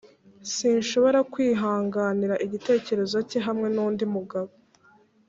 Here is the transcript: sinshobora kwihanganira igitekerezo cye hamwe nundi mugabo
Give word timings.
sinshobora 0.53 1.19
kwihanganira 1.31 2.35
igitekerezo 2.45 3.17
cye 3.29 3.39
hamwe 3.47 3.67
nundi 3.75 4.03
mugabo 4.15 4.51